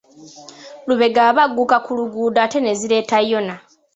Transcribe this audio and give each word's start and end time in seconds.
Lubega 0.87 1.21
aba 1.29 1.41
agguka 1.47 1.77
ku 1.85 1.91
luguudo 1.97 2.37
ate 2.45 2.59
ne 2.61 2.73
zireeta 2.79 3.17
Yona. 3.31 3.55